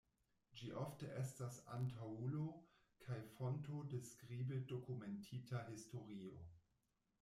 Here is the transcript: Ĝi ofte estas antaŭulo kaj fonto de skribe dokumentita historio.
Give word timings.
Ĝi 0.59 0.69
ofte 0.83 1.09
estas 1.23 1.59
antaŭulo 1.75 2.47
kaj 3.05 3.21
fonto 3.37 3.85
de 3.95 4.03
skribe 4.11 4.61
dokumentita 4.75 5.67
historio. 5.73 6.47